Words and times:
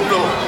Uh, 0.00 0.47